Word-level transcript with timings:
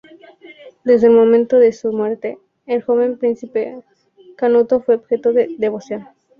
Desde 0.83 1.05
el 1.05 1.13
momento 1.13 1.59
de 1.59 1.71
su 1.73 1.91
muerte, 1.93 2.39
el 2.65 2.81
joven 2.81 3.19
príncipe 3.19 3.83
Canuto 4.35 4.79
fue 4.81 4.95
objeto 4.95 5.31
de 5.31 5.53
devoción. 5.59 6.07